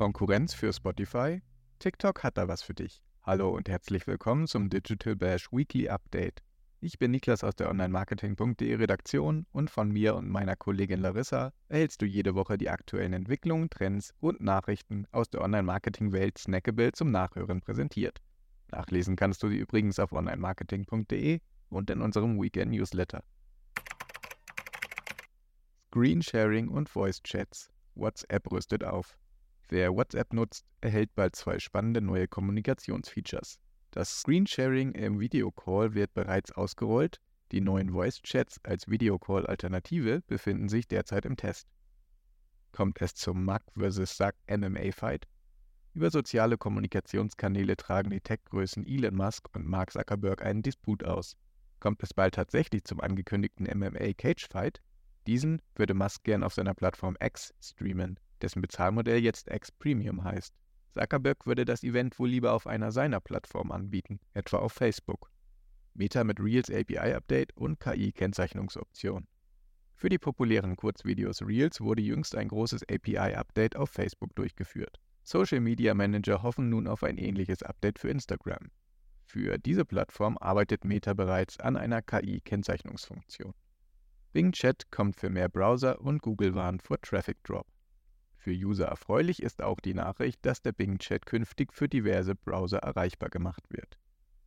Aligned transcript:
Konkurrenz 0.00 0.54
für 0.54 0.72
Spotify? 0.72 1.42
TikTok 1.78 2.24
hat 2.24 2.38
da 2.38 2.48
was 2.48 2.62
für 2.62 2.72
dich. 2.72 3.02
Hallo 3.22 3.50
und 3.50 3.68
herzlich 3.68 4.06
willkommen 4.06 4.46
zum 4.46 4.70
Digital 4.70 5.14
Bash 5.14 5.52
Weekly 5.52 5.90
Update. 5.90 6.42
Ich 6.80 6.98
bin 6.98 7.10
Niklas 7.10 7.44
aus 7.44 7.54
der 7.54 7.68
Online-Marketing.de 7.68 8.76
Redaktion 8.76 9.44
und 9.52 9.68
von 9.68 9.90
mir 9.90 10.14
und 10.14 10.30
meiner 10.30 10.56
Kollegin 10.56 11.00
Larissa 11.00 11.52
erhältst 11.68 12.00
du 12.00 12.06
jede 12.06 12.34
Woche 12.34 12.56
die 12.56 12.70
aktuellen 12.70 13.12
Entwicklungen, 13.12 13.68
Trends 13.68 14.14
und 14.20 14.40
Nachrichten 14.40 15.04
aus 15.12 15.28
der 15.28 15.42
Online-Marketing-Welt 15.42 16.38
snackable 16.38 16.92
zum 16.92 17.10
Nachhören 17.10 17.60
präsentiert. 17.60 18.22
Nachlesen 18.72 19.16
kannst 19.16 19.42
du 19.42 19.48
sie 19.48 19.58
übrigens 19.58 19.98
auf 19.98 20.12
online-marketing.de 20.12 21.40
und 21.68 21.90
in 21.90 22.00
unserem 22.00 22.40
Weekend-Newsletter. 22.40 23.22
Screensharing 25.88 26.68
und 26.68 26.88
Voice 26.88 27.22
Chats. 27.22 27.70
WhatsApp 27.94 28.50
rüstet 28.50 28.84
auf. 28.84 29.18
Wer 29.68 29.94
WhatsApp 29.94 30.32
nutzt, 30.32 30.64
erhält 30.80 31.14
bald 31.14 31.36
zwei 31.36 31.58
spannende 31.58 32.00
neue 32.00 32.28
Kommunikationsfeatures. 32.28 33.58
Das 33.90 34.20
Screensharing 34.20 34.92
im 34.92 35.18
Videocall 35.18 35.94
wird 35.94 36.14
bereits 36.14 36.52
ausgerollt, 36.52 37.20
die 37.52 37.60
neuen 37.60 37.90
Voice-Chats 37.90 38.60
als 38.62 38.88
Videocall-Alternative 38.88 40.22
befinden 40.28 40.68
sich 40.68 40.86
derzeit 40.86 41.24
im 41.24 41.36
Test. 41.36 41.66
Kommt 42.70 43.02
es 43.02 43.14
zum 43.14 43.44
Mac 43.44 43.64
vs. 43.76 44.16
Sack 44.16 44.36
MMA-Fight? 44.48 45.26
Über 45.92 46.10
soziale 46.10 46.56
Kommunikationskanäle 46.56 47.76
tragen 47.76 48.10
die 48.10 48.20
Tech-Größen 48.20 48.86
Elon 48.86 49.16
Musk 49.16 49.48
und 49.54 49.66
Mark 49.66 49.92
Zuckerberg 49.92 50.42
einen 50.42 50.62
Disput 50.62 51.04
aus. 51.04 51.36
Kommt 51.80 52.02
es 52.02 52.14
bald 52.14 52.34
tatsächlich 52.34 52.84
zum 52.84 53.00
angekündigten 53.00 53.66
MMA-Cage-Fight? 53.66 54.80
Diesen 55.26 55.60
würde 55.74 55.94
Musk 55.94 56.24
gern 56.24 56.44
auf 56.44 56.54
seiner 56.54 56.74
Plattform 56.74 57.16
X 57.20 57.52
streamen 57.60 58.18
dessen 58.40 58.62
Bezahlmodell 58.62 59.18
jetzt 59.22 59.50
X 59.50 59.70
Premium 59.72 60.24
heißt. 60.24 60.54
Zuckerberg 60.92 61.46
würde 61.46 61.64
das 61.64 61.82
Event 61.82 62.18
wohl 62.18 62.28
lieber 62.28 62.52
auf 62.52 62.66
einer 62.66 62.90
seiner 62.90 63.20
Plattformen 63.20 63.72
anbieten, 63.72 64.20
etwa 64.34 64.58
auf 64.58 64.72
Facebook. 64.72 65.30
Meta 65.94 66.24
mit 66.24 66.40
Reels 66.40 66.70
API-Update 66.70 67.56
und 67.56 67.78
KI-Kennzeichnungsoption. 67.80 69.26
Für 69.94 70.08
die 70.08 70.18
populären 70.18 70.76
Kurzvideos 70.76 71.42
Reels 71.42 71.80
wurde 71.80 72.02
jüngst 72.02 72.34
ein 72.34 72.48
großes 72.48 72.82
API-Update 72.88 73.76
auf 73.76 73.90
Facebook 73.90 74.34
durchgeführt. 74.34 74.98
Social 75.22 75.60
Media 75.60 75.94
Manager 75.94 76.42
hoffen 76.42 76.68
nun 76.68 76.86
auf 76.86 77.02
ein 77.02 77.18
ähnliches 77.18 77.62
Update 77.62 77.98
für 77.98 78.08
Instagram. 78.08 78.70
Für 79.24 79.58
diese 79.58 79.84
Plattform 79.84 80.36
arbeitet 80.38 80.84
Meta 80.84 81.14
bereits 81.14 81.60
an 81.60 81.76
einer 81.76 82.02
KI-Kennzeichnungsfunktion. 82.02 83.54
Bing 84.32 84.52
Chat 84.52 84.90
kommt 84.90 85.16
für 85.16 85.30
mehr 85.30 85.48
Browser 85.48 86.00
und 86.00 86.22
Google 86.22 86.54
warnt 86.54 86.82
vor 86.82 87.00
Traffic 87.00 87.42
Drop. 87.44 87.66
Für 88.36 88.52
User 88.52 88.86
erfreulich 88.86 89.42
ist 89.42 89.62
auch 89.62 89.80
die 89.80 89.94
Nachricht, 89.94 90.44
dass 90.46 90.62
der 90.62 90.72
Bing 90.72 90.98
Chat 90.98 91.26
künftig 91.26 91.72
für 91.72 91.88
diverse 91.88 92.34
Browser 92.34 92.78
erreichbar 92.78 93.28
gemacht 93.28 93.64
wird. 93.68 93.98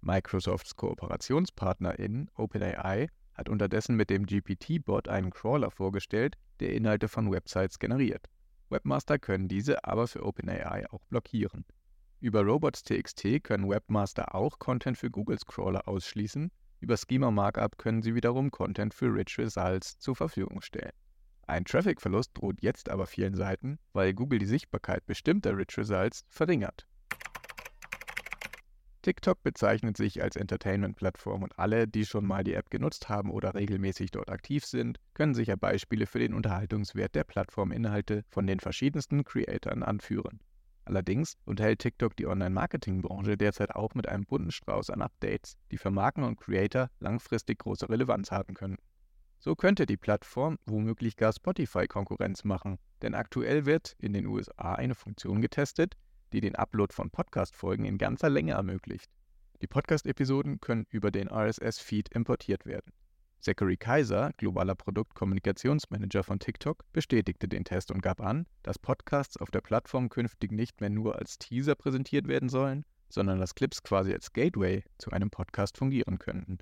Microsofts 0.01 0.75
Kooperationspartnerin 0.75 2.29
OpenAI 2.35 3.07
hat 3.33 3.49
unterdessen 3.49 3.95
mit 3.95 4.09
dem 4.09 4.25
GPT-Bot 4.25 5.07
einen 5.07 5.31
Crawler 5.31 5.71
vorgestellt, 5.71 6.37
der 6.59 6.73
Inhalte 6.73 7.07
von 7.07 7.31
Websites 7.31 7.79
generiert. 7.79 8.27
Webmaster 8.73 9.19
können 9.19 9.47
diese 9.47 9.85
aber 9.85 10.07
für 10.07 10.25
OpenAI 10.25 10.89
auch 10.91 11.05
blockieren. 11.05 11.63
Über 12.19 12.41
Robots.txt 12.41 13.43
können 13.43 13.69
Webmaster 13.69 14.33
auch 14.33 14.59
Content 14.59 14.97
für 14.97 15.11
Googles 15.11 15.45
Crawler 15.45 15.87
ausschließen, 15.87 16.51
über 16.79 16.97
Schema 16.97 17.31
Markup 17.31 17.77
können 17.77 18.01
sie 18.01 18.13
wiederum 18.13 18.51
Content 18.51 18.93
für 18.93 19.13
Rich 19.13 19.37
Results 19.37 19.99
zur 19.99 20.17
Verfügung 20.17 20.61
stellen. 20.61 20.91
Ein 21.47 21.63
Traffic-Verlust 21.63 22.31
droht 22.33 22.61
jetzt 22.61 22.89
aber 22.89 23.05
vielen 23.05 23.35
Seiten, 23.35 23.77
weil 23.93 24.13
Google 24.13 24.39
die 24.39 24.45
Sichtbarkeit 24.45 25.05
bestimmter 25.05 25.55
Rich 25.55 25.77
Results 25.77 26.25
verringert. 26.27 26.85
TikTok 29.03 29.43
bezeichnet 29.43 29.97
sich 29.97 30.23
als 30.23 30.37
Entertainment-Plattform 30.37 31.43
und 31.43 31.59
alle, 31.59 31.89
die 31.89 32.05
schon 32.05 32.25
mal 32.25 32.45
die 32.45 32.53
App 32.53 32.69
genutzt 32.69 33.09
haben 33.09 33.31
oder 33.31 33.53
regelmäßig 33.53 34.11
dort 34.11 34.29
aktiv 34.29 34.65
sind, 34.65 34.97
können 35.13 35.33
sicher 35.33 35.57
Beispiele 35.57 36.05
für 36.05 36.19
den 36.19 36.33
Unterhaltungswert 36.33 37.13
der 37.13 37.25
Plattforminhalte 37.25 38.23
von 38.29 38.47
den 38.47 38.61
verschiedensten 38.61 39.25
Creatoren 39.25 39.83
anführen. 39.83 40.39
Allerdings 40.85 41.33
unterhält 41.43 41.79
TikTok 41.79 42.15
die 42.15 42.27
Online-Marketing-Branche 42.27 43.35
derzeit 43.35 43.75
auch 43.75 43.93
mit 43.93 44.07
einem 44.07 44.23
bunten 44.23 44.51
Strauß 44.51 44.89
an 44.89 45.01
Updates, 45.01 45.57
die 45.69 45.77
für 45.77 45.91
Marken 45.91 46.23
und 46.23 46.39
Creator 46.39 46.89
langfristig 47.01 47.59
große 47.59 47.89
Relevanz 47.89 48.31
haben 48.31 48.53
können. 48.53 48.77
So 49.37 49.55
könnte 49.55 49.85
die 49.85 49.97
Plattform 49.97 50.57
womöglich 50.65 51.17
gar 51.17 51.33
Spotify 51.33 51.87
Konkurrenz 51.87 52.45
machen, 52.45 52.79
denn 53.01 53.15
aktuell 53.15 53.65
wird 53.65 53.97
in 53.99 54.13
den 54.13 54.27
USA 54.27 54.75
eine 54.75 54.95
Funktion 54.95 55.41
getestet, 55.41 55.97
die 56.33 56.41
den 56.41 56.55
Upload 56.55 56.93
von 56.93 57.11
Podcast-Folgen 57.11 57.85
in 57.85 57.97
ganzer 57.97 58.29
Länge 58.29 58.53
ermöglicht. 58.53 59.09
Die 59.61 59.67
Podcast-Episoden 59.67 60.59
können 60.59 60.85
über 60.89 61.11
den 61.11 61.29
RSS-Feed 61.29 62.09
importiert 62.09 62.65
werden. 62.65 62.91
Zachary 63.39 63.77
Kaiser, 63.77 64.31
globaler 64.37 64.73
Produktkommunikationsmanager 64.73 66.23
von 66.23 66.39
TikTok, 66.39 66.83
bestätigte 66.91 67.47
den 67.47 67.65
Test 67.65 67.91
und 67.91 68.01
gab 68.01 68.19
an, 68.19 68.47
dass 68.63 68.79
Podcasts 68.79 69.37
auf 69.37 69.51
der 69.51 69.61
Plattform 69.61 70.09
künftig 70.09 70.51
nicht 70.51 70.81
mehr 70.81 70.89
nur 70.89 71.17
als 71.17 71.37
Teaser 71.37 71.75
präsentiert 71.75 72.27
werden 72.27 72.49
sollen, 72.49 72.83
sondern 73.09 73.39
dass 73.39 73.53
Clips 73.53 73.83
quasi 73.83 74.11
als 74.13 74.33
Gateway 74.33 74.83
zu 74.97 75.11
einem 75.11 75.29
Podcast 75.29 75.77
fungieren 75.77 76.19
könnten. 76.19 76.57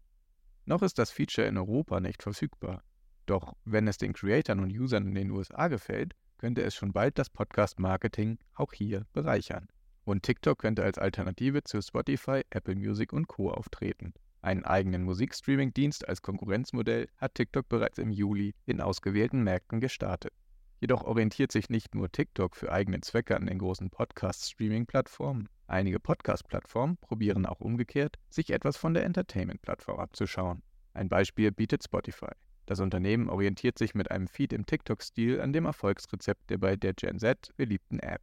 Noch 0.65 0.81
ist 0.81 0.99
das 0.99 1.11
Feature 1.11 1.47
in 1.47 1.57
Europa 1.57 1.99
nicht 1.99 2.21
verfügbar. 2.21 2.83
Doch 3.25 3.55
wenn 3.63 3.87
es 3.87 3.97
den 3.97 4.13
Creatoren 4.13 4.59
und 4.59 4.71
Usern 4.71 5.07
in 5.07 5.15
den 5.15 5.31
USA 5.31 5.69
gefällt, 5.69 6.15
könnte 6.41 6.63
es 6.63 6.73
schon 6.73 6.91
bald 6.91 7.19
das 7.19 7.29
Podcast-Marketing 7.29 8.39
auch 8.55 8.73
hier 8.73 9.05
bereichern. 9.13 9.67
Und 10.05 10.23
TikTok 10.23 10.57
könnte 10.57 10.83
als 10.83 10.97
Alternative 10.97 11.63
zu 11.63 11.79
Spotify, 11.83 12.41
Apple 12.49 12.75
Music 12.75 13.13
und 13.13 13.27
Co. 13.27 13.51
auftreten. 13.51 14.15
Einen 14.41 14.65
eigenen 14.65 15.03
Musikstreaming-Dienst 15.03 16.09
als 16.09 16.23
Konkurrenzmodell 16.23 17.09
hat 17.17 17.35
TikTok 17.35 17.69
bereits 17.69 17.99
im 17.99 18.09
Juli 18.09 18.55
in 18.65 18.81
ausgewählten 18.81 19.43
Märkten 19.43 19.79
gestartet. 19.79 20.33
Jedoch 20.79 21.03
orientiert 21.03 21.51
sich 21.51 21.69
nicht 21.69 21.93
nur 21.93 22.11
TikTok 22.11 22.55
für 22.55 22.71
eigene 22.71 23.01
Zwecke 23.01 23.35
an 23.35 23.45
den 23.45 23.59
großen 23.59 23.91
Podcast-Streaming-Plattformen. 23.91 25.47
Einige 25.67 25.99
Podcast-Plattformen 25.99 26.97
probieren 26.97 27.45
auch 27.45 27.61
umgekehrt, 27.61 28.17
sich 28.31 28.49
etwas 28.49 28.77
von 28.77 28.95
der 28.95 29.05
Entertainment-Plattform 29.05 29.99
abzuschauen. 29.99 30.63
Ein 30.95 31.07
Beispiel 31.07 31.51
bietet 31.51 31.83
Spotify. 31.83 32.31
Das 32.71 32.79
Unternehmen 32.79 33.27
orientiert 33.27 33.77
sich 33.77 33.95
mit 33.95 34.11
einem 34.11 34.29
Feed 34.29 34.53
im 34.53 34.65
TikTok-Stil 34.65 35.41
an 35.41 35.51
dem 35.51 35.65
Erfolgsrezept 35.65 36.49
der 36.49 36.57
bei 36.57 36.77
der 36.77 36.93
Gen 36.93 37.19
Z 37.19 37.51
beliebten 37.57 37.99
App. 37.99 38.21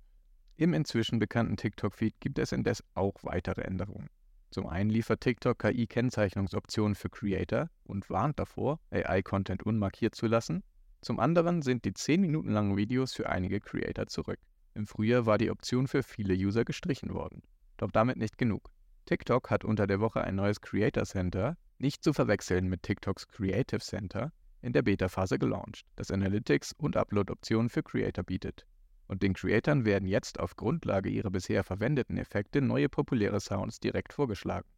Im 0.57 0.73
inzwischen 0.73 1.19
bekannten 1.19 1.59
TikTok-Feed 1.59 2.19
gibt 2.19 2.39
es 2.39 2.53
indes 2.53 2.83
auch 2.95 3.17
weitere 3.25 3.61
Änderungen. 3.61 4.09
Zum 4.51 4.67
einen 4.67 4.89
liefert 4.89 5.21
TikTok 5.21 5.59
KI-Kennzeichnungsoptionen 5.59 6.95
für 6.95 7.11
Creator 7.11 7.69
und 7.85 8.09
warnt 8.09 8.39
davor, 8.39 8.81
AI-Content 8.91 9.65
unmarkiert 9.65 10.15
zu 10.15 10.27
lassen 10.27 10.63
zum 11.03 11.21
anderen 11.21 11.61
sind 11.61 11.85
die 11.85 11.93
10 11.93 12.23
Minuten 12.23 12.51
langen 12.51 12.79
Videos 12.79 13.13
für 13.13 13.29
einige 13.29 13.61
Creator 13.61 14.07
zurück. 14.07 14.41
Im 14.73 14.87
Frühjahr 14.87 15.27
war 15.27 15.37
die 15.37 15.51
Option 15.51 15.89
für 15.89 16.03
viele 16.03 16.33
User 16.33 16.65
gestrichen 16.65 17.13
worden. 17.13 17.43
Doch 17.77 17.91
damit 17.91 18.17
nicht 18.17 18.39
genug. 18.39 18.71
TikTok 19.05 19.51
hat 19.51 19.63
unter 19.63 19.87
der 19.87 20.01
Woche 20.01 20.23
ein 20.23 20.37
neues 20.37 20.63
Creator 20.63 21.05
Center, 21.05 21.59
nicht 21.79 22.03
zu 22.03 22.15
verwechseln 22.15 22.69
mit 22.69 22.83
TikToks 22.83 23.29
Creative 23.29 23.81
Center, 23.81 24.33
in 24.61 24.73
der 24.73 24.83
Beta-Phase 24.83 25.39
gelauncht, 25.39 25.85
das 25.97 26.11
Analytics 26.11 26.73
und 26.73 26.97
Upload-Optionen 26.97 27.69
für 27.69 27.83
Creator 27.83 28.25
bietet. 28.25 28.67
Und 29.07 29.23
den 29.23 29.33
Creatoren 29.33 29.85
werden 29.85 30.07
jetzt 30.07 30.39
auf 30.39 30.57
Grundlage 30.57 31.09
ihrer 31.09 31.31
bisher 31.31 31.65
verwendeten 31.65 32.19
Effekte 32.19 32.61
neue 32.61 32.89
populäre 32.89 33.41
Sounds 33.41 33.81
direkt 33.81 34.13
vorgeschlagen. 34.13 34.69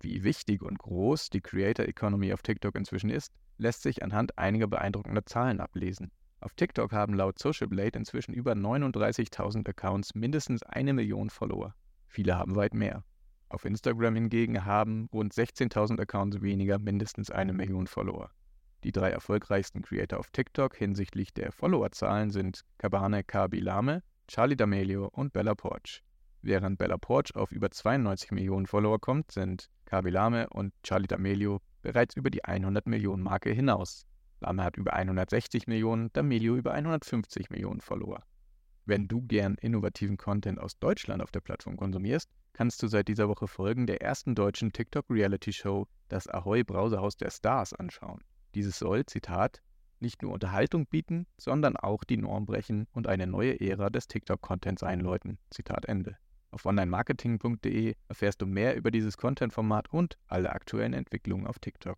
Wie 0.00 0.22
wichtig 0.24 0.62
und 0.62 0.78
groß 0.78 1.30
die 1.30 1.40
Creator 1.40 1.86
Economy 1.86 2.32
auf 2.32 2.42
TikTok 2.42 2.74
inzwischen 2.74 3.10
ist, 3.10 3.32
lässt 3.58 3.82
sich 3.82 4.02
anhand 4.02 4.38
einiger 4.38 4.66
beeindruckender 4.66 5.24
Zahlen 5.26 5.60
ablesen. 5.60 6.10
Auf 6.40 6.54
TikTok 6.54 6.92
haben 6.92 7.14
laut 7.14 7.38
Social 7.38 7.68
Blade 7.68 7.98
inzwischen 7.98 8.32
über 8.32 8.52
39.000 8.52 9.68
Accounts 9.68 10.14
mindestens 10.14 10.62
eine 10.62 10.94
Million 10.94 11.28
Follower. 11.28 11.74
Viele 12.06 12.36
haben 12.36 12.56
weit 12.56 12.72
mehr. 12.72 13.04
Auf 13.50 13.64
Instagram 13.64 14.14
hingegen 14.14 14.64
haben 14.64 15.08
rund 15.12 15.34
16.000 15.34 16.00
Accounts 16.00 16.40
weniger 16.40 16.78
mindestens 16.78 17.30
eine 17.30 17.52
Million 17.52 17.86
Follower. 17.86 18.30
Die 18.82 18.92
drei 18.92 19.10
erfolgreichsten 19.10 19.82
Creator 19.82 20.18
auf 20.18 20.30
TikTok 20.30 20.74
hinsichtlich 20.74 21.34
der 21.34 21.52
Followerzahlen 21.52 22.30
sind 22.30 22.64
Kabane 22.78 23.22
Kabilame, 23.22 24.02
Charlie 24.26 24.56
D'Amelio 24.56 25.06
und 25.06 25.34
Bella 25.34 25.54
Porch. 25.54 26.02
Während 26.40 26.78
Bella 26.78 26.96
Porch 26.96 27.36
auf 27.36 27.52
über 27.52 27.70
92 27.70 28.30
Millionen 28.30 28.66
Follower 28.66 28.98
kommt, 28.98 29.32
sind 29.32 29.68
Kabilame 29.84 30.48
und 30.48 30.72
Charlie 30.82 31.08
D'Amelio 31.08 31.60
bereits 31.82 32.16
über 32.16 32.30
die 32.30 32.44
100 32.44 32.86
Millionen 32.86 33.22
Marke 33.22 33.50
hinaus. 33.50 34.06
Lame 34.40 34.64
hat 34.64 34.78
über 34.78 34.94
160 34.94 35.66
Millionen, 35.66 36.08
D'Amelio 36.10 36.56
über 36.56 36.72
150 36.72 37.50
Millionen 37.50 37.82
Follower. 37.82 38.22
Wenn 38.86 39.06
du 39.06 39.20
gern 39.20 39.56
innovativen 39.56 40.16
Content 40.16 40.58
aus 40.58 40.78
Deutschland 40.78 41.22
auf 41.22 41.30
der 41.30 41.40
Plattform 41.40 41.76
konsumierst, 41.76 42.30
kannst 42.54 42.82
du 42.82 42.88
seit 42.88 43.08
dieser 43.08 43.28
Woche 43.28 43.46
Folgen 43.46 43.86
der 43.86 44.00
ersten 44.00 44.34
deutschen 44.34 44.72
TikTok-Reality-Show 44.72 45.86
Das 46.08 46.26
Ahoy 46.26 46.64
Browserhaus 46.64 47.18
der 47.18 47.30
Stars 47.30 47.74
anschauen. 47.74 48.24
Dieses 48.54 48.78
soll, 48.78 49.06
Zitat, 49.06 49.62
nicht 50.00 50.22
nur 50.22 50.32
Unterhaltung 50.32 50.86
bieten, 50.86 51.26
sondern 51.36 51.76
auch 51.76 52.04
die 52.04 52.16
Norm 52.16 52.46
brechen 52.46 52.86
und 52.92 53.06
eine 53.06 53.26
neue 53.26 53.60
Ära 53.60 53.90
des 53.90 54.08
TikTok-Contents 54.08 54.82
einläuten. 54.82 55.38
Zitat 55.50 55.84
Ende. 55.84 56.16
Auf 56.50 56.66
onlinemarketing.de 56.66 57.94
erfährst 58.08 58.42
du 58.42 58.46
mehr 58.46 58.76
über 58.76 58.90
dieses 58.90 59.16
Content-Format 59.16 59.92
und 59.92 60.18
alle 60.26 60.50
aktuellen 60.50 60.94
Entwicklungen 60.94 61.46
auf 61.46 61.58
TikTok. 61.60 61.96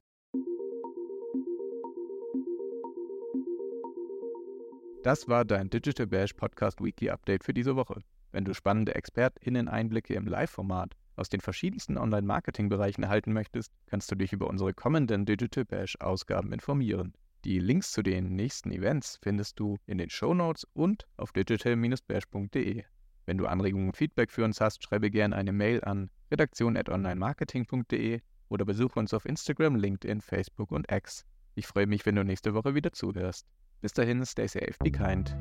Das 5.02 5.26
war 5.26 5.44
dein 5.44 5.70
Digital 5.70 6.06
Bash 6.06 6.34
Podcast 6.34 6.80
Weekly 6.80 7.10
Update 7.10 7.44
für 7.44 7.54
diese 7.54 7.76
Woche. 7.76 8.02
Wenn 8.30 8.44
du 8.44 8.54
spannende 8.54 8.94
ExpertInnen-Einblicke 8.94 10.14
im 10.14 10.26
Live-Format 10.26 10.96
aus 11.16 11.28
den 11.28 11.40
verschiedensten 11.40 11.98
Online-Marketing-Bereichen 11.98 13.02
erhalten 13.02 13.32
möchtest, 13.32 13.72
kannst 13.86 14.10
du 14.10 14.14
dich 14.14 14.32
über 14.32 14.48
unsere 14.48 14.74
kommenden 14.74 15.24
Digital 15.26 15.64
Bash-Ausgaben 15.64 16.52
informieren. 16.52 17.14
Die 17.44 17.58
Links 17.58 17.90
zu 17.90 18.02
den 18.02 18.36
nächsten 18.36 18.70
Events 18.70 19.18
findest 19.22 19.58
du 19.58 19.76
in 19.86 19.98
den 19.98 20.10
Show 20.10 20.32
Notes 20.32 20.66
und 20.74 21.06
auf 21.16 21.32
digital-bash.de. 21.32 22.84
Wenn 23.26 23.38
du 23.38 23.46
Anregungen 23.46 23.88
und 23.88 23.96
Feedback 23.96 24.30
für 24.30 24.44
uns 24.44 24.60
hast, 24.60 24.82
schreibe 24.82 25.10
gerne 25.10 25.36
eine 25.36 25.52
Mail 25.52 25.82
an 25.84 26.10
redaktion.onlinemarketing.de 26.30 28.20
oder 28.48 28.64
besuche 28.64 28.98
uns 28.98 29.14
auf 29.14 29.24
Instagram, 29.24 29.76
LinkedIn, 29.76 30.20
Facebook 30.20 30.70
und 30.70 30.90
X. 30.90 31.24
Ich 31.54 31.66
freue 31.66 31.86
mich, 31.86 32.06
wenn 32.06 32.16
du 32.16 32.24
nächste 32.24 32.54
Woche 32.54 32.74
wieder 32.74 32.92
zuhörst. 32.92 33.46
Bis 33.80 33.92
dahin, 33.92 34.24
stay 34.24 34.46
safe, 34.46 34.74
be 34.80 34.90
kind. 34.90 35.36